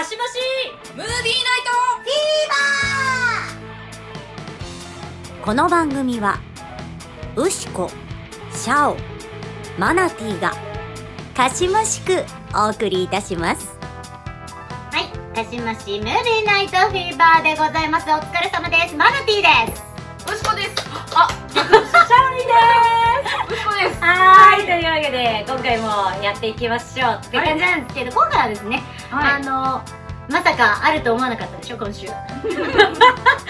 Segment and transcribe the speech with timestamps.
[0.00, 0.38] かしまし
[0.96, 1.24] ムービーナイ
[5.44, 6.40] この番組は
[7.36, 7.90] ウシコ
[8.50, 8.96] シャオ
[9.78, 10.54] マナティーが
[11.36, 12.24] かしましく
[12.54, 13.78] お送りいたします。
[14.90, 18.08] はいかしましムービーナイトフィーバーでございます。
[18.08, 18.96] お疲れ様です。
[18.96, 19.82] マナティーです。
[20.24, 20.72] ト息子です。
[21.14, 22.52] あシャオリで
[23.52, 23.52] す。
[23.52, 24.00] 息子です。
[24.00, 29.42] はーいというわけで今回もやっていきましょうって感じなんですけど、今回はですね、はい。
[29.42, 29.82] あの
[30.30, 32.06] まさかあると思わなかったでしょ今週。
[32.06, 32.12] ね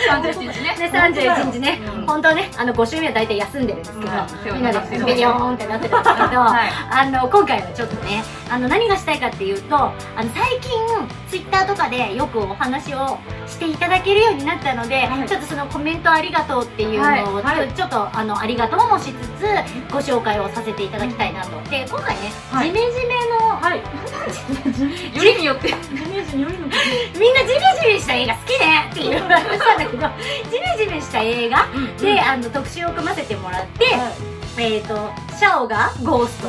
[0.09, 0.75] 31日ね。
[0.91, 1.80] 31日ね、うん
[2.11, 10.71] 本当ねあの5週目は大体休んでるんですけど、うんみんなでビデオーンってなってるんですけど、はいあの今回はちょっとねあの何がしたいかっていうとあの最近
[11.29, 23.79] ツイッターとかでよくお話をしていただけるようになったので、はいちょっとそのコメントありがとうっていうのを、はいはいちょっとあのありがとうもしつつご紹介をさせていただきたいなとで今回ね、はいジメジメのはい
[25.17, 26.47] よりによってみんなジメ
[27.81, 30.09] ジメした映画好きねっていう話なんだけど
[30.51, 31.67] ジメジメした映画
[32.01, 33.85] で、あの特集を組ませてもらって、
[34.59, 36.49] えっ、とシャオがゴースト。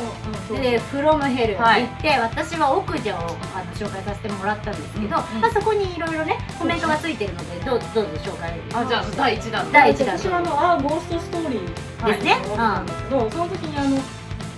[0.54, 1.84] で「フロムヘル行はい。
[1.84, 3.32] って、私は奥者をあの
[3.74, 9.72] 紹介させてもらったんですけど、うんうんまあ、そこにいろいろねコメントがついてるのでどうどうぞ紹介あじゃあ第1弾。
[9.72, 10.18] 第一弾。
[10.18, 12.32] 私はあのあゴーストストーリーですね。
[12.32, 12.86] はいなん。
[13.08, 13.98] その時にあの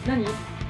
[0.07, 0.27] 何？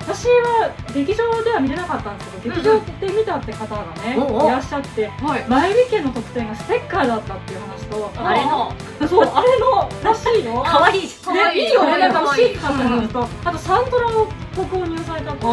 [0.06, 4.48] 私は劇場では見れなかったんですけど、劇場で見たって方がね、おうおう。
[4.48, 5.44] いらっしゃってはい。
[5.48, 8.72] 前売り券の特典がステッカーだったっていう話とあれの。
[9.08, 10.62] そうあれのらしいの。
[10.62, 10.98] かわい。
[10.98, 11.60] いじゃん可愛い。
[11.60, 15.46] でいいよねなんか欲しいってなったのと、あとサントラをご購入されたって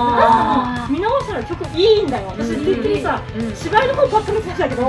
[0.92, 2.66] 見直したら曲いいんだよ私うん。
[2.66, 3.56] 的にさ、うん。
[3.56, 4.84] 芝居の方ばっかり見てたけど、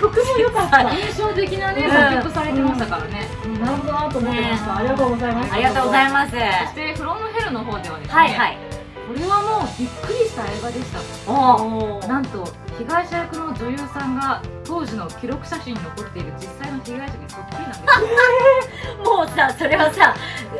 [0.00, 1.92] 曲も良かった、印象的なねうん。
[1.92, 3.28] 作曲されてましたからね。
[3.60, 5.52] なるほどなと思ってました、ありがとうございます。
[5.52, 6.30] ありがとうございます。
[6.32, 8.58] そして「フロムヘルの方ではですねはいはい
[9.06, 12.08] これはもうびっくりした映画でした。
[12.08, 12.44] なんと
[12.76, 17.80] 被害者役の女優さんが当時の記録写真に残っている実際の被害者にそっくりなんです。
[17.80, 20.14] よ もうさそれはさ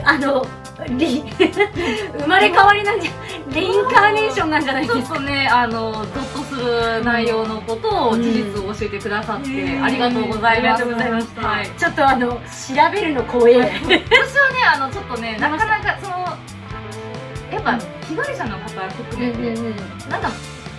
[0.05, 0.47] あの
[0.91, 3.11] リ 生まれ変わりなんじゃ
[3.53, 5.15] レインカーネーションなんじゃないちょですか。
[5.15, 8.23] っとねあのゾッとする内容のことをうん。
[8.23, 9.85] 事実を教えてくださって、うん。
[9.85, 10.83] ありがとうございます。
[10.83, 12.39] ありがとうございましたはい、ちょっとあの調
[12.93, 14.05] べるの怖え 私はね
[14.75, 16.17] あのちょっとねなかなかその
[17.53, 17.79] やっぱ
[18.09, 19.55] 被害者の方含めて、
[20.09, 20.31] なんか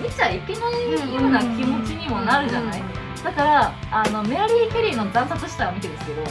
[0.01, 2.81] 見ちゃいけないような気持ちにもなるじゃない、
[3.23, 6.21] だからあのメアリー・ケリーの惨殺したは見てるんですけど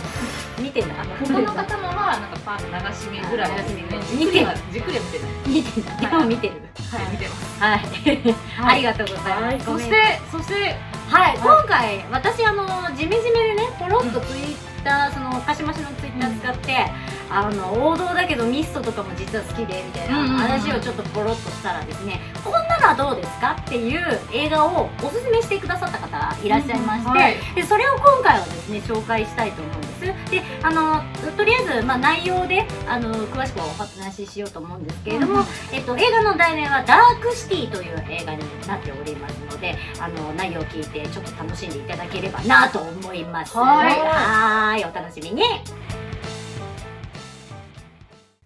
[0.63, 0.95] 見てんだ。
[1.01, 3.83] あの他の方のはなんかパーッと流し見ぐらいですね。
[4.19, 5.31] 見てるじっくりは見てない。
[5.47, 5.97] 見てんだ。
[6.01, 6.55] でも見てる。
[6.87, 7.61] はい見てます。
[7.61, 8.75] はい、はい。
[8.75, 16.87] ありがとうございます、そしてそしてはい、今回私あのジメジメでねポロッとツイッター、その鹿島市のツイッター使って、
[17.29, 27.37] あの王道だけどミストとかも実は好きでみたいな話をちょっとポロッとしたらですね、こんなのはどうですかっていう映画をおすすめしてくださった方がいらっしゃいまして、うんはい。
[27.55, 30.31] でそれを今回はですね紹介したいと思うんです。
[30.31, 31.03] であの
[31.37, 35.45] とりあえず、まあ、内容であの詳しくお話ししようと思うんですけれども、うん。
[35.73, 43.57] えっと、映画の題名は「ダークシティ」という映画になっておりますのであの内容を聞いてちょっと楽しんでいただければなと思います。
[43.57, 43.99] はい。
[43.99, 44.85] はーい。
[44.85, 45.43] お楽しみに。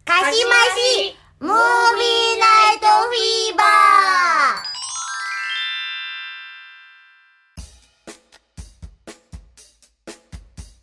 [0.05, 1.57] かしましムービー
[2.39, 4.71] ナイトフィーバー。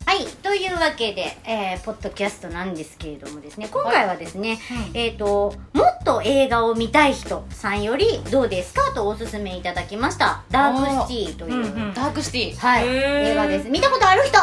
[0.06, 0.26] はい。
[0.42, 4.58] というわけで、えーポッドキャストなんですけれどもですね今回はですね、
[4.92, 11.94] えっ、ともっと映画を見たい人さんよりどうですかとおすすめいただきました「ダークシティ」という、うんうん。
[11.94, 12.56] ダークシティ。
[12.56, 13.68] はい、映画です。
[13.68, 14.38] 見たことある人。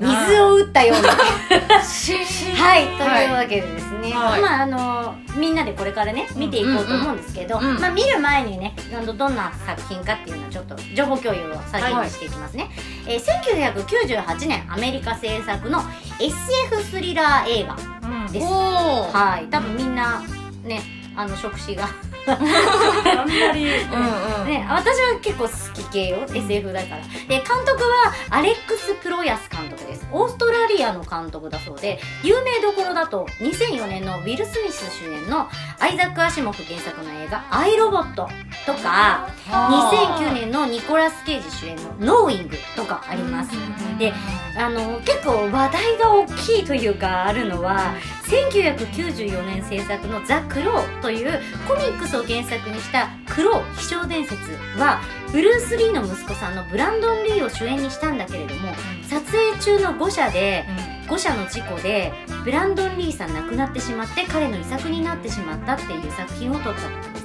[0.00, 1.10] 水を打ったような。
[1.10, 4.40] はい、というわけでですね、はい。
[4.40, 7.80] まああのみんなでこれからね見ていこうと思うんですけど、うんうん。
[7.80, 12.70] まあ見る前にねどんな作品かっていうのをちょっと情報共有を先にしていきますね、
[13.06, 15.82] えー1998年アメリカ制作の
[16.18, 17.99] SF スリラー映画
[18.32, 18.46] です。
[18.46, 19.46] はい。
[19.50, 20.22] 多分みんな
[20.64, 21.88] ねあの触手が。
[22.26, 24.46] あんまり、うんうん。
[24.46, 27.02] ね、私は結構好き系よ SF だから。
[27.02, 30.06] で監督はアレックス・プロヤス監督です。
[30.12, 35.48] オーストラリアの監督だそうで有名どころだと2004年のウィル・スミス主演の
[35.78, 38.28] アイザック・アシモフ原作の映画「アイロボット」
[38.66, 43.50] とか2009年のニコラス・ケイジ主演の「ノーイング」とかあります。
[43.98, 44.12] で
[44.56, 54.36] あの結構話題が大きいというかあるのは1994年制作の「ザ・クロー」というコミックスを原作にした「クロー飛翔伝説」
[54.78, 55.00] は
[55.32, 58.72] ブルース・リーの息子さんのブランドン・リーを主演にしたんだけれども
[59.08, 60.64] 撮影中の誤射で
[61.08, 62.12] 誤射の事故で
[62.44, 67.18] ブランドン・リーさん亡くなってしまって彼の遺作になってしまったっていう作品を撮ったんで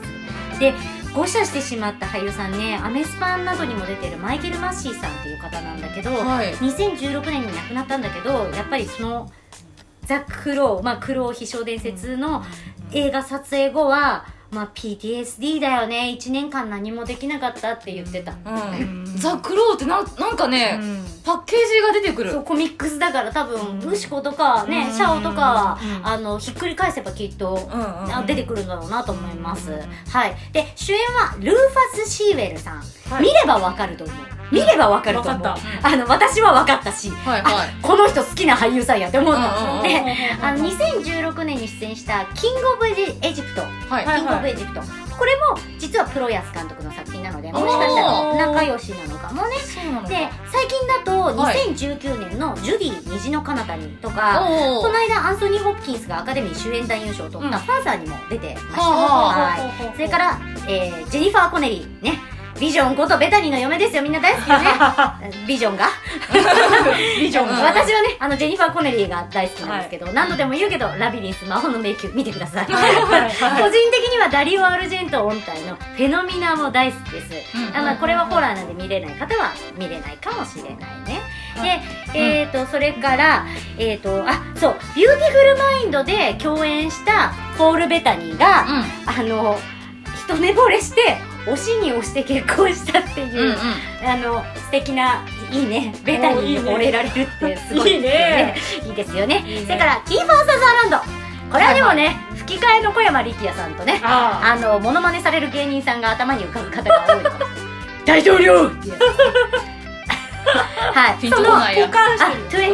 [0.53, 0.59] す。
[0.59, 0.73] で
[1.13, 6.53] 誤射してしまった俳優さんねアメスパンなどにも出てるマイケル・マッシーさんっていう方なんだけど、はい。
[6.55, 9.31] 2016年に亡くなったんだけどやっぱりその
[10.05, 12.43] ザ・クロー、まあ、クロー飛翔伝説の
[12.91, 16.15] 映画撮影後は、まあ、PTSD だよね。
[16.17, 19.05] 1年間何もできなかったって言ってた、うん。
[19.17, 20.79] ザ・クローってなんなんかね、
[21.25, 22.31] パッケージが出てくる。
[22.31, 23.89] そうコミックスだから多分、うん。
[23.89, 24.93] ウシコとかね、うん。
[24.93, 30.35] シャオとかあのひっくり返せばきっと、うん出てくるんだろうなと思います、うんはい。
[30.53, 32.77] で主演はルーファス・シーウェルさん、
[33.09, 33.23] はい。
[33.23, 37.67] 見ればわかると思う見ればわかると思う、あの私は分かったし、はいはい。
[37.69, 40.03] あこの人好きな俳優さんやって思った、うんうんうんで
[40.41, 42.93] あの2016年に出演した「キング・オブ・エ
[43.33, 44.81] ジプト」はいキング・オブ・エジプト」
[45.17, 49.55] これも実はプロヤス監督の作品なのでもしかしたら仲良しなのかもね。
[50.07, 51.57] で最近だとはい。
[51.73, 54.81] 2019年の「ジュディ虹の彼方に」とか、おー。
[54.81, 64.01] この間アンソニー・ホプキンスがアカデミー主演男優賞を取ったうん「ファーザー」にも出てました、それから、えージェニファー・コネリーねビジョンことベタニーの嫁ですよ。
[64.01, 64.65] みんな大好きよね。
[65.45, 65.89] ビジョンが？
[67.19, 67.63] ビジョンうんが。
[67.65, 72.71] 私はねあのジェニファー・コネリーが大好きなんですけど、何度でも言うけど「ラビリンス魔法の迷宮」見てください。
[72.71, 72.95] はい。
[72.95, 73.61] はい。
[73.61, 77.77] 個人的にはダリオ・アルジェント御大の「フェノミナ」も大好きです、うん。
[77.77, 81.21] あまあ、これはホラーなんで見れない方は見れないかもしれないね、
[81.57, 81.81] はいで
[82.13, 83.45] えっ、とそれから
[83.77, 88.65] えっ、とあそう「ビューティフルマインド」で共演したポール・ベタニーが、
[89.05, 89.57] あの
[90.27, 93.55] 一目惚れして推しに推して結婚したっていう、うんうん。
[94.07, 98.55] あの素敵ないいねベタに惚れられるってすごいですよね。
[98.87, 99.41] いいですよね。
[99.41, 99.61] ね。
[99.63, 101.25] それからキーファーサザーランド。
[101.51, 107.23] これはでもね、吹き替えの小山力也さんとねああのモノマネされる芸人さんが頭に浮かぶ方が多い
[108.05, 108.69] 大統領
[110.45, 111.27] はい。
[111.29, 111.87] そのあしてる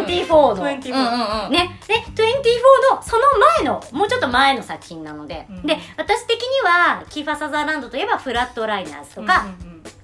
[0.06, 1.00] 24の20うん。
[1.00, 3.24] うんうんね、で24のその
[3.58, 5.62] 前のもうちょっと前の作品なので、うん。
[5.64, 9.46] で私的にはキーファーサザーランドといえばフラットライナーズとか、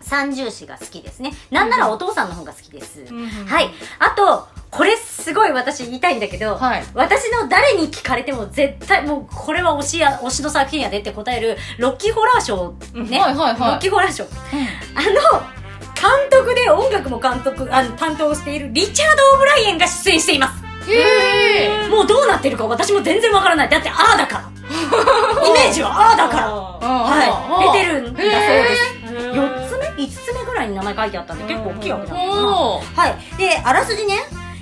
[0.02, 1.34] 三重視が好きですね。
[1.52, 3.70] なんならお父さんの方が好きです、うんうんうんはい。
[4.00, 6.84] あとこれすごい私言いたいんだけど、はい。
[6.94, 13.60] 私の誰に聞かれても絶対もうこれは推しや推しの作品やでって答えるロッキーホラーショーね、はいはいはい。
[13.60, 14.30] ロッキーホラーショー。
[14.96, 15.57] あの
[16.00, 20.64] 監督で音楽も監督あの担当しているリチャード・オブライエンが出演しています。
[20.90, 23.70] へえもうどうなってるか私も全然わからない。
[23.70, 24.58] だってああだから。
[25.48, 26.52] イメージはああだから。
[26.52, 27.80] はい。
[27.80, 28.98] 出てるんだそうです。
[29.34, 32.96] 4つ目？5つ目ぐらいに名前書いてあったんで結構大きいわけなんですなおー。
[32.96, 33.38] はい。
[33.38, 34.16] であらすじね。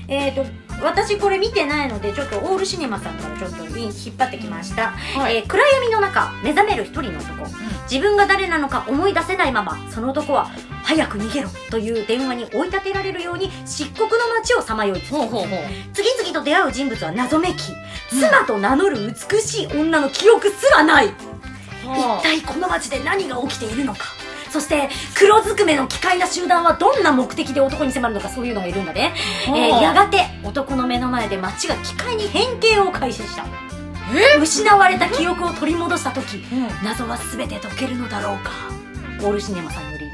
[0.08, 0.46] えっ、と
[0.84, 5.38] 私これ見てないのでちょっとオールシネマさんからちょっと引っ張ってきました、はい。
[5.38, 7.46] えー暗闇の中目覚める一人の男。
[7.90, 10.50] 自分が誰なのか思い出せないままその男は
[10.86, 17.74] 早く逃げろという電話に追い立てられるように漆黒の街をさまよい次々と出会う人物は謎めき
[18.10, 18.98] 妻と名乗る
[19.32, 24.06] 美しい女の記憶すらない、一体この街で何が起きているのか。
[24.52, 29.14] そして黒ずくめの奇怪な集団はどんな目的で男に迫るのかそういうのがいるんだね、
[29.48, 33.44] えーやがて男の目の前で街が機械に変形を開始した。
[34.40, 36.46] 失われた記憶を取り戻した時
[36.84, 38.52] 謎は全て解けるのだろうか。
[39.24, 40.05] オールシネマさんより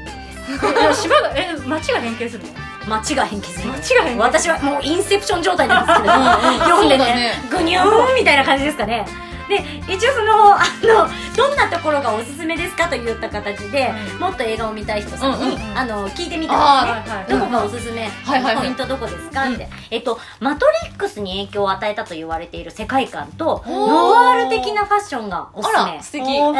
[0.94, 2.50] 島がえ街が変形するの？
[2.88, 3.68] 街が変形する。
[3.70, 4.20] 街が変形？
[4.22, 6.14] 私はもうインセプション状態なんですけど
[6.66, 9.06] 読んでねねぐにゅーんみたいな感じですかね
[9.52, 9.62] で
[9.92, 15.78] 一応そのあのどんなところがおすすめですかといった形で、もっと映画を見たい人さんに、うんうんうん。
[15.78, 17.12] あの聞いてみたんですね。
[17.12, 17.30] はいはい。
[17.30, 18.64] どこがおすすめ、はいはいはい。
[18.64, 25.96] ポイントどこですかって、えっとマトリックスに影響を与えたと言われている世界観とノワール的なファッションがおすあすめ。
[25.96, 26.22] ら素敵。
[26.38, 26.54] うん。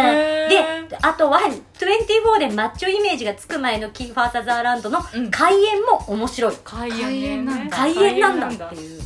[0.88, 5.30] であとは24でマッチョイメージがつく前のキーファーサザーランドのうん。
[5.30, 6.54] 開演も面白い。
[6.64, 7.76] 開開演なんだ。
[7.76, 9.00] 開演なんだっていう。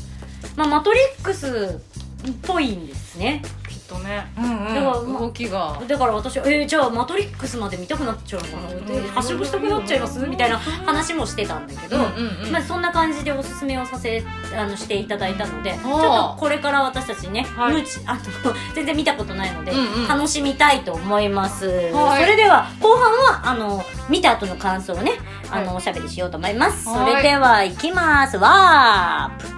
[0.57, 1.81] まあマトリックス
[2.29, 3.43] っぽいんですね
[3.87, 4.27] とね。
[4.37, 5.81] うんだからうん動きが。
[5.87, 10.19] だから私はえー、じゃあマトリックスまで見たくなっちゃうのかなではしごしたくなっちゃいます？
[10.27, 12.53] みたいな話もしてたんだけど、うんうんうん。
[12.53, 14.23] まあ、そんな感じでおすすめをさせ
[14.57, 17.75] あのしていただいたのでちょっあとこれから私たちね、はい。
[17.75, 18.21] 無知あの
[18.75, 20.09] 全然見たことないので、うんうん。
[20.09, 22.23] 楽しみたいと思います、はい。
[22.23, 25.13] それでは後半はあの見た後の感想をね
[25.51, 27.11] あの、おしゃべりしようと思います、はい。
[27.11, 28.37] それでは行きます。
[28.37, 29.56] ワープ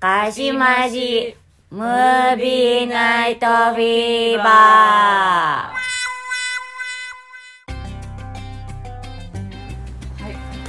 [0.00, 1.34] 鹿島寺
[1.72, 5.78] ムービーナイトフィーバー。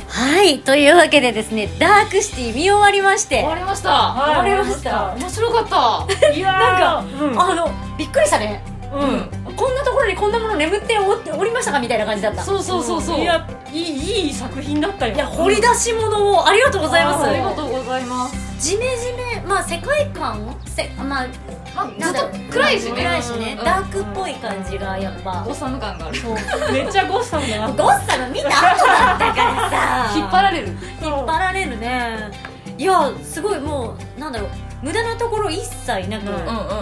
[0.08, 3.92] はい、というわけでですね、ダークシティ見終わりまして、終わりました。
[3.92, 4.36] はい。
[4.48, 5.14] 終わりました。
[5.14, 6.34] 面白かった。
[6.34, 7.40] い やなんかうん。
[7.40, 8.64] あの、びっくりしたね。
[8.92, 12.42] うんこんなところにこんなもの眠っておっておりましたかみたいな感じだった。
[12.42, 13.20] そうそうそうそう。
[13.20, 15.14] いやいいいい作品だったよ。
[15.14, 17.26] いや、掘り出し物をありがとうございます。
[17.26, 18.36] ありがとうございます。
[18.60, 20.56] ジメジメ、まあ世界観？
[20.66, 21.28] せ、まあ、
[21.76, 22.92] まあずっと暗いしね。
[22.92, 23.66] 暗いしね、うん。
[23.66, 26.18] ダークっぽい感じがやっぱ、ゴッサム感がある。
[26.18, 26.36] そう。
[26.72, 27.68] めっちゃゴッサムだな。
[27.76, 30.12] ゴッサム見た後だったからさ。
[30.16, 30.68] 引っ張られる。
[31.02, 32.32] 引っ張られるね。
[32.78, 34.50] いやすごいもうなんだろう
[34.82, 36.26] 無駄なところ一切なく、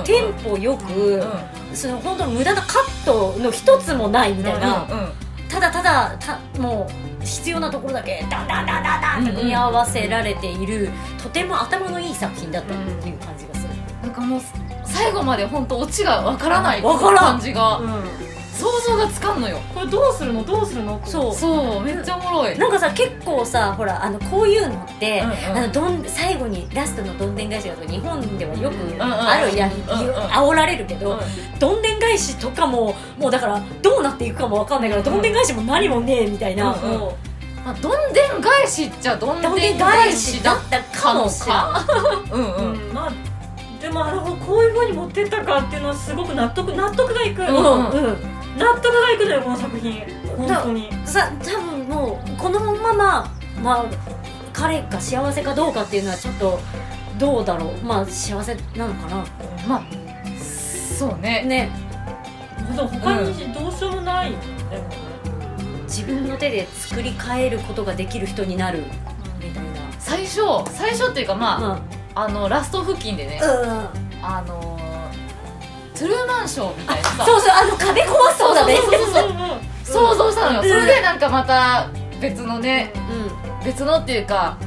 [0.05, 1.23] テンポよく、うん
[1.73, 4.87] その本当無駄なカットの一つもないみたいな、
[5.49, 6.89] ただただたも
[7.21, 10.89] う必要なところだけダンダンダンダンダンって組み合わせられている、
[11.21, 14.41] とても頭のいい作品だったっていう感じがする、なんかもう
[14.85, 18.26] 最後まで本当オチがわからない感じがうん
[18.87, 19.59] 想像がつかんのよ。
[19.73, 20.43] これどうするの？
[20.43, 21.01] どうするの？
[21.05, 21.33] そう。
[21.33, 21.81] そう。
[21.81, 22.57] めっちゃおもろい。
[22.57, 25.57] なんかさ結構さほらあのこういうのって、うんうん。
[25.57, 29.87] あのどん最後にラストのどんでん返しが日本ではよくあるやん、うんうん
[30.27, 31.59] 煽られるけど、うん。
[31.59, 37.11] どんでん返しとかももうだからどうなっていくかもわかんないから、どんでん返しも何もねえみたいな、うんう
[37.65, 41.85] まあ、どんでん返しっちゃどうんでん返返しだったかもしれな
[42.29, 42.87] いうんうん。
[42.87, 42.93] うん。
[42.93, 43.13] まあ
[43.81, 47.89] でもあのこういう風に持ってったかっていうのはすごく納得納得がいく、うんうん。
[47.89, 50.03] うん納得がいくのよこの作品。
[50.37, 50.89] 本当に。
[51.05, 53.85] さ多分もうこのまままあ
[54.53, 56.59] 彼が幸せかどうかっていうのはちょっと
[57.19, 57.85] どうだろう。
[57.85, 59.25] まあ幸せなのかな。
[59.67, 59.83] まあ
[60.39, 61.43] そうね。
[61.43, 61.69] ね。
[62.75, 64.43] でも他にどうしようもないよね、
[65.83, 68.83] 自分の手で作り変えることができる人になる
[69.39, 69.69] みたいな。
[69.99, 71.81] 最初最初っていうかまま
[72.13, 74.76] あ、あのラスト付近でね、ああのー
[75.97, 77.25] トゥルーマンショーみたいなさ。
[77.25, 78.75] そうそうあの壁壊しそうだね。
[78.75, 79.31] そうそうそう
[79.83, 80.69] 想像したのよ、うん。
[80.69, 81.89] それでなんかまた
[82.21, 82.91] 別のね
[83.61, 84.57] う別のっていうか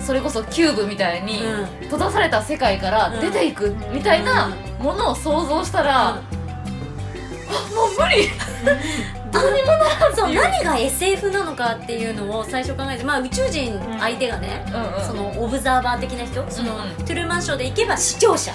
[0.00, 1.66] それこそキューブみたいにんうん。
[1.82, 4.50] 閉ざされた世界から出ていくみたいな
[4.80, 8.28] ものを想像したら、あもう無理
[9.40, 9.52] どう。
[9.52, 10.34] にもなそう。
[10.34, 14.64] 何が SF なのかっていうのを最初考えてまあ宇宙人相手がね、
[15.06, 16.82] そのオブザーバー的な人その、うん。
[16.82, 18.52] うんトゥルーマンショーで行けば視聴者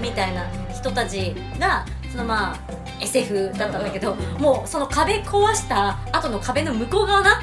[0.00, 2.56] みたいな人たちがそのまあ
[3.00, 7.40] SF だったんだけど、もうその壁壊した後の壁の向こう側な？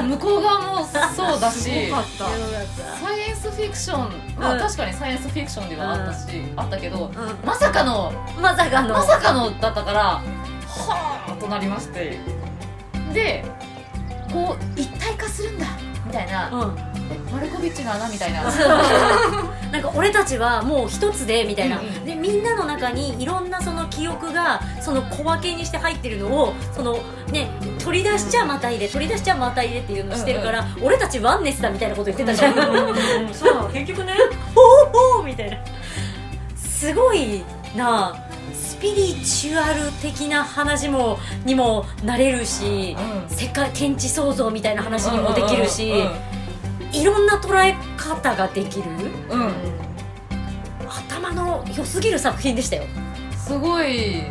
[0.00, 1.90] う向こう側もそうだし
[2.20, 7.10] サイエンスフィクションまあ、うん確かにサイエンスフィクションではあったし、あったけどう
[7.46, 8.94] まさかのん、まさかの。
[8.94, 10.22] まさかのだったからは
[10.88, 12.18] あとなりまして。
[13.12, 13.44] で
[14.32, 15.66] こう一体化するんだ
[16.04, 16.78] みたいな、うん。
[17.10, 18.42] えマルコビッチの穴みたいな。
[19.72, 22.04] なんか俺たちはもう一つでみたいな、うんうん。
[22.04, 26.98] でみんなの中にいろんなその記憶がその小分けにして入ってるのをその
[27.30, 27.48] ね
[27.82, 34.14] 取り出しちゃまた入れ取り出しちゃまた入れっていうのをしてるから、俺たちワンネスだみたいなこと言ってたじゃん、うんうんうん そう結局ね
[34.54, 35.56] ほうほうみたいな。
[36.56, 37.42] すごい
[37.76, 38.14] な
[38.54, 43.36] スピリチュアル的な話もにもなれるし、うん。
[43.36, 46.36] 世界天地創造みたいな話にもできるし、うん
[46.92, 48.84] いろんな捉え方ができる。
[49.30, 49.40] うん。
[49.40, 49.52] うん
[50.88, 52.84] 頭の良すぎる作品でしたよ、
[53.36, 54.22] すごい。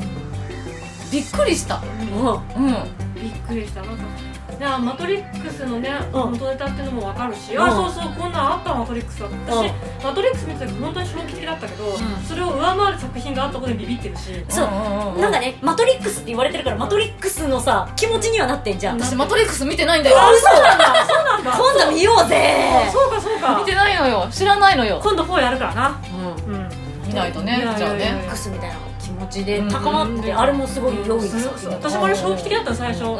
[1.12, 1.80] びっくりした。
[2.14, 2.68] もうん。
[3.16, 3.82] びっくりした。
[3.82, 6.32] なんかいやマトリックスのねうん。
[6.32, 7.62] 元ネタっていうのも分かるし、うん。
[7.62, 10.04] あそうそうこんなんあったマトリックスだった私、うん。
[10.04, 11.98] マトリックス見てた時本当に衝撃的だったけど、ん。
[12.28, 14.46] それを上回る作品があったことにビビってるし。
[14.50, 14.68] そう。
[14.68, 19.04] うんうんなんかねマトリックスって言われてるからマトリックスのさ気持ちにはなってんじゃん、うん。
[19.04, 20.18] 私マトリックス見てないんだよ。
[20.20, 21.06] あ嘘なんだ。
[21.06, 21.52] そうなんだ。
[21.52, 22.90] 今度見ようぜ。
[22.92, 23.58] そうかそうか。
[23.60, 24.28] 見てないのよ。
[24.32, 25.00] 知らないのよ。
[25.04, 26.00] 今度4やるからな。
[26.48, 26.54] うん。
[26.54, 26.70] うん。
[27.08, 28.12] 見ないとねいやいやいやじゃあね。
[28.26, 33.20] マックスみたいな気持ちで高まって、あれもすごい良い私もあれ衝撃的だったの最初、うんう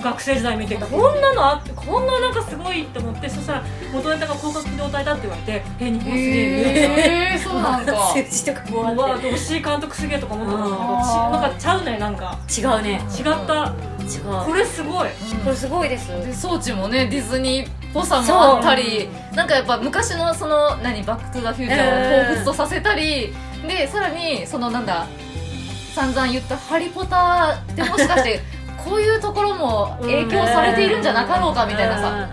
[0.00, 6.20] 学生時代見てこんなのあってこんななんかすごいって思ってそしたら元ネタが広角機動隊だって言われてえ日本すげえ
[7.32, 8.60] へえそうなんだ数字とか。
[8.62, 12.38] こううわあっ吉井監督すげえとか思ったんだけどなんかちゃうねなんか。
[12.46, 13.00] て違うね。
[13.16, 13.74] 違った。
[14.00, 14.46] 違う。
[14.46, 15.08] これすごい。
[15.44, 16.08] これすごいです。
[16.08, 23.34] で装置もねディズニーっぽさもあったりなんかやっぱ昔のその何バック・トゥ・ザ・フューチャーを彷彿とさせたり、
[23.66, 25.06] でさらにそのなんだ
[25.94, 28.40] 散々言った「ハリポタ」でもしかして
[28.84, 32.28] こういうところも影響されているんじゃなかろうかみたいなさ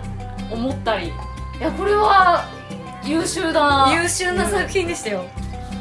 [0.50, 1.08] 思ったり。
[1.08, 1.10] い
[1.60, 2.44] やこれは
[3.04, 5.24] 優秀だ優秀な作品でしたよ。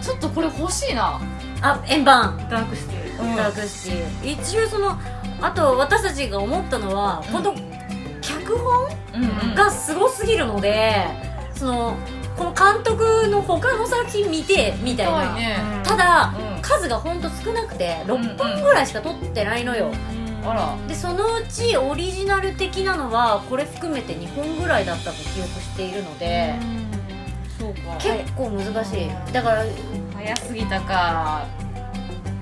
[0.02, 1.20] ちょっとこれ欲しいな、
[1.62, 2.38] あ円盤。
[2.50, 3.36] ダークシティ。
[3.36, 4.32] ダークシティ。
[4.34, 4.98] 一応その
[5.42, 7.34] あと私たちが思ったのは、うん。
[7.34, 7.56] この
[8.22, 9.56] 脚本うんうん。
[9.56, 11.06] がすごすぎるので
[11.54, 11.98] その
[12.36, 15.58] この監督の他の作品見てみたいな、ね。
[15.84, 16.62] ただ、うん。
[16.62, 19.92] 数がほんと少なくてうん6本ぐらいしか撮ってないのよ、
[20.52, 20.88] あら。
[20.88, 26.56] でそのうちオリジナル的なのはこれ含めて2本ぐらいだったと記憶しているので、
[27.60, 27.80] そうか。
[28.00, 29.10] 結構難しい。
[29.34, 29.64] だから
[30.16, 31.46] 早すぎたか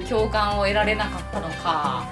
[0.08, 2.08] 共感を得られなかったのか。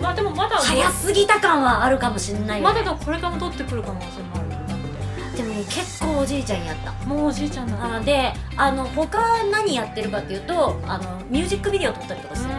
[0.00, 6.90] まあでもまだ早すぎた感はあるかもしれないよまだでもこれからも取ってくる可能性もあるよだってでもね結構おじいちゃんやった。
[7.06, 12.51] もうおじいちゃんだあであの他何やってるかっていうとあのミュージックビデオ撮ったりとかして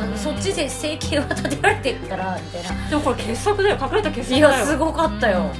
[0.00, 2.88] るんでだからそっちで生計は立てられてるからみたいな。
[2.90, 3.78] でもこれ傑作だよ。
[3.80, 5.50] 隠れた傑作いやすごかったよ、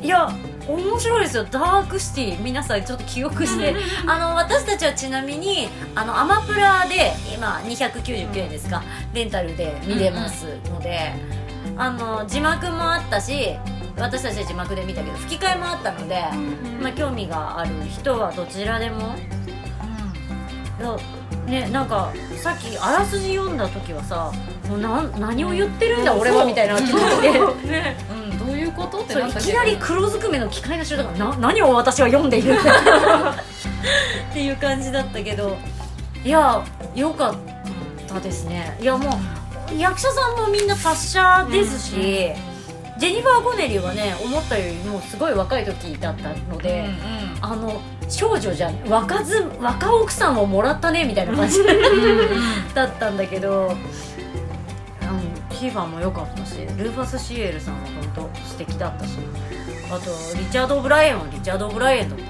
[0.00, 0.32] いや
[0.68, 1.44] 面白いですよ。
[1.44, 3.74] ダークシティ皆さんちょっと記憶して。
[4.06, 8.82] あの私たちはちなみにあのアマプラで今299円ですか
[9.12, 11.12] レンタルで見れますので、
[11.76, 13.56] あの字幕もあったし
[13.98, 16.22] 私たちは字幕で見たけど吹き替えもあったので、
[16.80, 19.16] まあ、興味がある人はどちらでも。
[20.80, 20.96] いや
[21.46, 24.32] ねなんかさっきあらすじ読んだ時はさ
[24.68, 27.32] もうなん何を言ってるんだ俺はみたいな気持ちで。
[27.70, 27.96] ね。
[28.10, 34.40] うんどういうことってそうないきなり黒ずくめの機械が集団がな何を私は読んでいるって。
[34.42, 35.56] いう感じだったけど。
[36.24, 36.62] いや
[36.94, 37.34] よかっ
[38.06, 38.76] たですね。
[38.80, 39.18] いやも
[39.72, 42.32] う役者さんもみんな達者ですし、
[42.98, 46.88] ジェニファー・コネリーはね思ったよりもすごい若い時だったので、
[47.40, 47.80] あの
[48.12, 48.74] 少女じゃん。
[48.88, 51.58] 若ず若奥さんをもらったねみたいな感じ
[52.74, 53.76] だったんだけど、うん、
[55.56, 57.80] キーファーも良かったしルーファス・シエルさんは
[58.14, 59.18] 本当素敵だったし
[59.90, 62.24] あとリチャード・オブライエンはリチャード・オブライエンだった。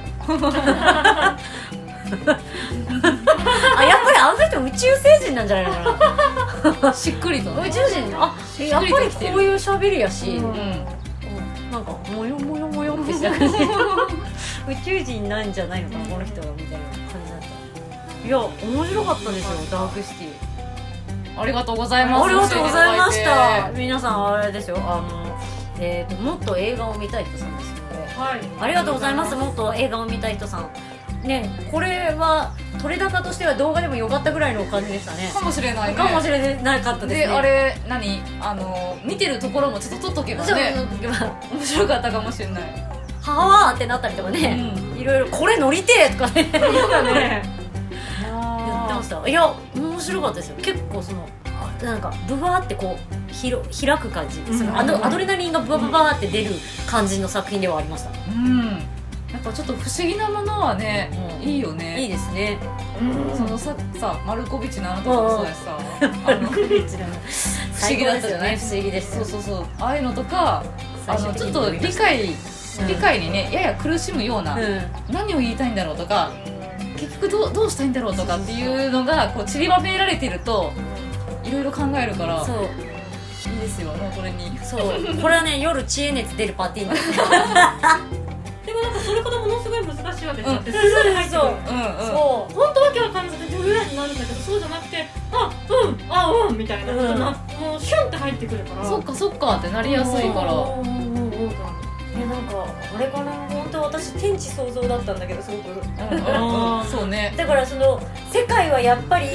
[3.76, 6.92] あやっぱりあの人宇宙星人なんじゃないのかな。
[6.92, 7.68] しっくりとね。
[7.68, 8.22] 宇宙人？
[8.22, 10.56] あやっぱりこういう喋りやし、うんうん。
[11.72, 13.54] なんかもよもよもよってした感じ
[14.68, 21.40] 宇宙人なんじゃないのかなこの人はみたいな感じだったいや面白かったですよダークシティ。
[21.40, 22.24] ありがとうございます。
[22.26, 23.70] ありがとうございました。
[23.74, 25.38] 皆さんあれですよあの
[25.80, 28.40] えー、ともっと映画を見たい人さんですのではい。
[28.60, 30.70] ありがとうございますもっと映画を見たい人さん。
[31.26, 35.30] ねこれは取れ高としては動画でもよかったぐらいの感じでしたね。
[35.32, 35.94] かもしれないね。
[35.96, 37.26] かもしれなかったですね。
[37.26, 38.20] であれ何？
[38.40, 40.74] あの見てるところもちょっと撮っとけばね。
[41.08, 42.91] まあ面白かったかもしれない
[43.22, 46.48] はわーってなったりとかね、いろいろこれ乗りてーとかね。
[46.52, 47.42] そうだね。
[48.26, 49.28] やってました。
[49.28, 50.56] いや面白かったですよ。
[50.60, 54.58] 結構そのあなんかブワーってこうひろ開く感じ、うん。
[54.58, 56.50] そのアドアドレナリンがブワブワーって出る
[56.86, 58.78] 感じの作品ではありました、うん。
[59.32, 61.48] やっぱちょっと不思議なものはね、うん。
[61.48, 62.00] いいよね。
[62.00, 62.58] いいですね。
[63.36, 65.78] そのささマルコビッチのあのとこもそうやしさ。
[66.26, 69.16] あの不不思議だったじゃない不思議です。
[69.16, 69.66] そうそうそう。
[69.80, 70.64] ああいうのとか
[71.06, 72.34] あのちょっと理うん解
[72.88, 74.80] 理解にねやや苦しむような、うん。
[75.10, 76.32] 何を言いたいんだろうとか
[76.96, 80.72] 結局どうどうしたいんだろうとかっていうのがこう散りばめられてると
[81.44, 82.56] いろいろ考えるからそう。
[82.64, 84.56] いいですよ脳トレに。
[84.58, 84.80] そう。
[85.20, 87.16] これはね夜知恵熱出るパーティーなんですね
[88.64, 90.76] でもなんかそれほどものすごい難しいわけじゃなくてうん。
[90.76, 91.40] スッで入ってくる。
[91.40, 91.50] そう。
[91.50, 92.06] うんうん。
[92.06, 92.54] そう。
[92.54, 97.18] 本当わけわかんなくて女優になるんだけどそうじゃなくてあうんあうんみたいな、うん。
[97.18, 97.30] な
[97.60, 98.88] もうシュンって入ってくるから。
[98.88, 100.54] そっかそっかってなりやすいから。
[100.54, 101.81] おーおーおーおー
[102.52, 105.82] ってなるえなんかあれかな本当私天地創造だったんだけどすごく。
[106.90, 107.32] そうね。
[107.36, 108.00] だからその
[108.32, 109.26] 世界はやっぱり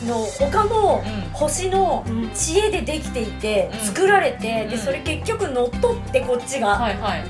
[0.00, 0.14] その
[0.50, 1.30] 他のうん。
[1.32, 2.30] 星のうん。
[2.30, 3.86] 知恵でできていてうん。
[3.86, 4.70] 作られて、うん。
[4.70, 7.24] でそれ結局乗っ取ってこっちが、はいはい。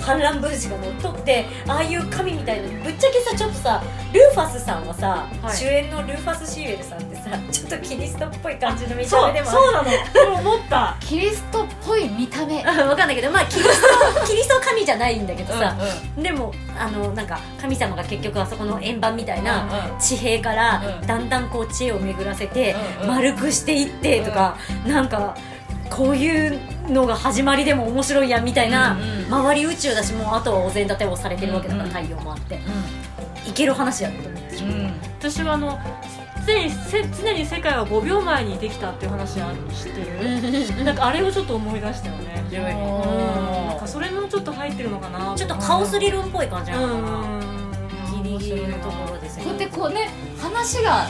[0.00, 5.56] 反乱分子が乗っ取ってああいう神みたいなぶっちゃけさちょっとさルーファスさんはさ、はい。
[5.56, 7.11] 主演のルーファス・シーウェルさん
[7.50, 9.90] ちょっとキリストっぽい感じの見た目でもあそうなの。
[10.38, 10.96] 思った。
[11.00, 12.62] キリストっぽい見た目。
[12.62, 15.74] る わかんないけどまあキリストキリスト神じゃないんだけどさ、
[16.18, 19.66] うでもあのなんか神様が結局あそこの円盤みたいんな
[19.98, 21.06] 地平からうん。
[21.06, 23.14] だんだんこう知恵を巡らせてうんうん。
[23.16, 25.34] 丸くしていってとかなんか
[25.90, 29.34] こういうのが始まりでも面白いやみたいなうんうん。
[29.34, 32.56] 周り宇宙だしもうあとはお膳立てをされてるわけだからうん太陽もあって。
[32.56, 32.58] う
[33.48, 34.94] いける話やと思ってうん。
[35.18, 35.78] 私はあの
[36.46, 40.84] 常にせ常に世界は5秒前にできたっていう話あるの知ってる？
[40.84, 42.44] なんかあれをちょっと思い出したよね。
[42.50, 42.64] 白い。
[42.64, 43.68] ねうん。
[43.68, 46.98] なんかそれもちょっと入ってるのかなちょっとカオス理論っぽい感じなのかな。
[46.98, 47.00] う
[48.20, 48.22] ん。
[48.24, 49.44] ギリギリのところですね。
[49.44, 51.06] こうやってこうね話が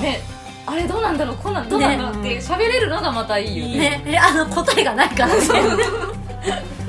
[0.00, 0.20] ね
[0.66, 3.78] あれどうなんだろうこんなんどうなんだろうって喋れるのがまたいいよね。
[3.78, 4.02] ね。
[4.06, 5.34] えあの答えがないからね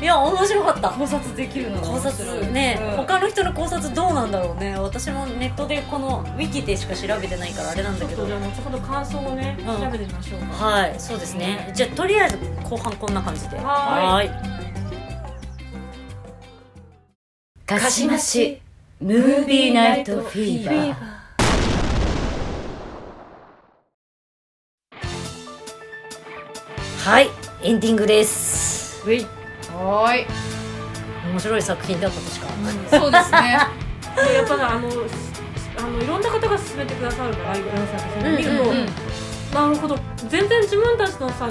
[0.00, 0.90] いや面白かった。
[0.90, 2.96] 考察できるのが考察ね、うん。
[2.98, 4.78] 他の人の考察どうなんだろうね。
[4.78, 8.26] 私もネットでこのウィキでしか調べてないからあれなんだけど。
[8.26, 9.66] ちょっとじゃあ後ほど感想をねうん。
[9.66, 10.64] 調べてみましょうか。
[10.64, 11.72] はいそうですね。
[11.74, 13.56] じゃあとりあえず後半こんな感じで。
[13.56, 14.28] はーい。
[14.28, 14.30] ー
[17.64, 17.66] い。
[17.66, 18.60] かしまし
[19.00, 21.18] ムービーナイトフィーバー。
[27.04, 27.28] はい
[27.62, 29.02] エンディングです
[29.78, 30.26] はーい。
[31.30, 32.46] 面白い作品だったとしか。
[32.90, 33.58] そうですね。
[34.16, 34.88] でやっぱりあの
[35.78, 38.88] あのいろんな方が勧めてくださるからいろんな作品を見ると、うんうん
[39.54, 39.98] なるほど。
[40.28, 41.48] 全然自分たちのさ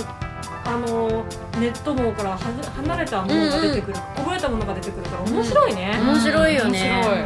[0.66, 1.26] あの
[1.60, 7.18] ネット網からはず離れたものが出てくる、こぼれたものが出てくるから面白いね、面白いよ面ね白い。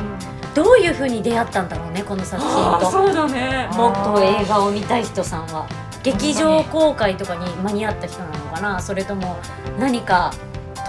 [0.53, 2.57] どういう風に出会ったんだろうねこの作品と。
[2.57, 3.67] ああそうだね。
[3.73, 5.65] もっと映画を見たい人さんは
[6.03, 9.37] 劇場公開とかに間に合った人なのかなそれとも
[9.77, 10.31] 何か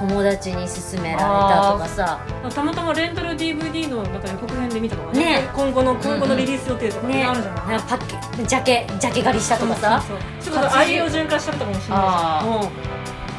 [0.09, 2.19] 友達に勧められたとかさ。
[2.53, 5.25] たまたまレンタル DVD のなんか予告編で見たとかね。
[5.43, 5.49] ね。
[5.55, 7.79] 今後の今後のリリース予定とかね、ねあるじゃない。
[7.81, 10.03] パッケジャケジャケ狩りしたとかさ。
[10.07, 10.55] そうそうそう。
[10.55, 12.69] ちょっと愛用順化したのかもしれないあうん。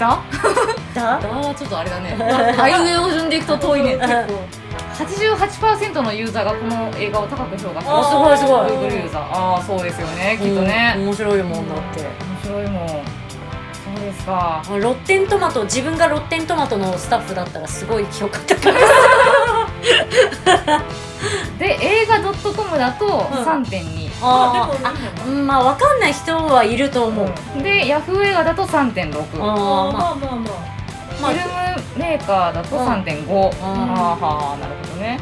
[0.06, 0.23] あ
[0.95, 1.19] だ？
[1.19, 1.19] だ？
[1.19, 1.28] だ？
[1.30, 2.17] はちょっとあれだね。
[2.19, 3.95] あいうえお順でいくと遠いね。
[3.97, 4.63] 結構。
[4.93, 9.21] 88%のユーザーがこの映画を高く評価してあすごいすごい Google ユーザー。
[9.21, 10.38] ああそうですよね。
[10.39, 10.67] きっとうん。
[10.67, 12.02] ね面白いもんだって。
[12.02, 12.10] 面
[12.43, 13.22] 白いもん
[14.04, 14.63] ですか。
[14.70, 18.74] ロッテントマト自分がロッテントマトのスタッフだったらすごい評価高い
[21.60, 25.28] で映画 .com だと3.2、ああでもー。
[25.28, 30.74] うんまあ分かんない人はいると思う、でヤフー映画だと3.6フあーまあまあまあまあまあ。
[31.22, 35.20] まあィルムメーカーだと3.5、ああはあなるほどね。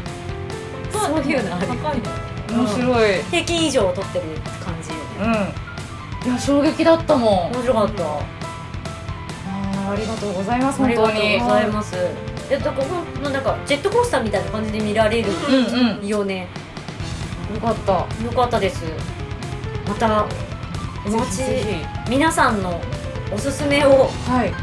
[0.92, 1.68] そういうのある。
[1.68, 2.02] 高いね。
[2.50, 3.24] 面白い。
[3.24, 4.26] 平均以上を取ってる
[4.64, 5.02] 感じよね。
[6.24, 6.30] うん。
[6.32, 7.52] いや衝撃だったもん。
[7.52, 8.04] 面白かった、
[9.92, 10.82] ありがとうございます。
[10.84, 11.96] ありがとう本当にございます。
[12.50, 15.30] いやだからほんなんかジェットコースターみたいな感じで見られる？
[15.30, 16.48] うんうんよね、
[17.54, 17.92] よかった。
[17.94, 18.84] よかったです。
[19.88, 20.26] また
[21.06, 21.44] お待ち。
[22.10, 22.80] 皆さんの
[23.34, 24.54] おすすめをひはい。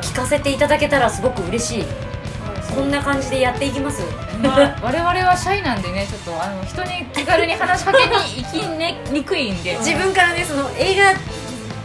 [0.00, 1.84] 聞かせていただけたらすごく嬉しい。
[2.74, 4.02] こんな感じでやっていきます。
[4.42, 9.76] 我々はシャイなんでねちょっとあの人に気軽に話しかけに行きね にくいんで。
[9.78, 11.12] 自分からねその映画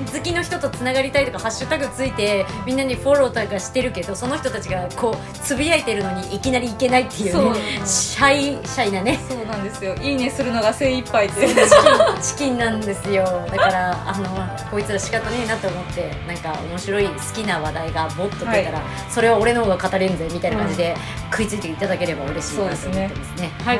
[0.05, 7.53] 好きの人とつながりたいとかハッシュタグついてみんなにフォローとかしてるけどその人たちがこうつぶやいてるのにいきなりいけないっていうそう。
[7.53, 9.19] ねシャイシャイなね。
[9.27, 9.95] そうなんですよ。
[9.95, 11.47] いいねするのが精一杯って。
[11.47, 11.67] チキン
[12.21, 13.23] チキンなんですよ。
[13.49, 20.95] だからあのこいつら仕方ねえなと思ってなんか面白い好きな話題がボッと出たら、それは俺の方が語れんぜみたいな感じで
[21.31, 23.51] 食いついていただければ嬉しいなと思ってますね。
[23.63, 23.79] はい、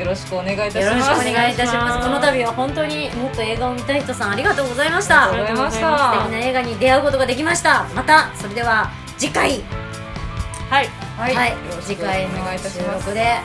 [0.00, 0.86] よろしくお願いいたします。
[0.86, 2.08] よろしくお願いいたします。
[2.08, 5.30] この度は本当にもっと映画を見たい人さんありがとうございました。
[5.30, 7.84] ありがとうございまし素た敵な映画に出会うことができました。
[7.94, 9.62] またそれでは次回。
[10.70, 10.88] はい。
[11.18, 11.54] はい、はい。
[11.82, 13.02] 次回のお願いいたします。
[13.02, 13.36] 収録で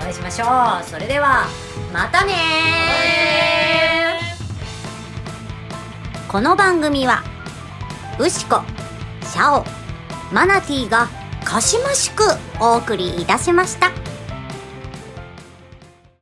[0.00, 0.46] お会いしましょ
[0.82, 0.84] う。
[0.84, 1.46] それでは
[1.92, 6.32] またねー。
[6.32, 7.22] この番組は
[8.18, 8.62] ウシコ
[9.22, 9.64] シャオ
[10.32, 11.08] マナティーが
[11.44, 12.24] かしましく
[12.60, 14.09] お送りいたしました。